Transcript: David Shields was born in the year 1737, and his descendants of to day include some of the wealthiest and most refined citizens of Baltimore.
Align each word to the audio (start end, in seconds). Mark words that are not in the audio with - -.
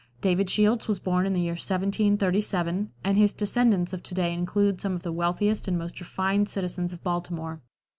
David 0.19 0.49
Shields 0.49 0.87
was 0.87 0.97
born 0.97 1.27
in 1.27 1.33
the 1.33 1.41
year 1.41 1.51
1737, 1.51 2.89
and 3.03 3.17
his 3.19 3.33
descendants 3.33 3.93
of 3.93 4.01
to 4.01 4.15
day 4.15 4.33
include 4.33 4.81
some 4.81 4.95
of 4.95 5.03
the 5.03 5.11
wealthiest 5.13 5.67
and 5.67 5.77
most 5.77 5.99
refined 5.99 6.49
citizens 6.49 6.91
of 6.91 7.03
Baltimore. 7.03 7.61